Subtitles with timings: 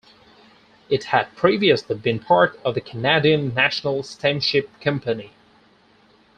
[0.89, 5.31] It had previously been part of the Canadian National Steamship Company.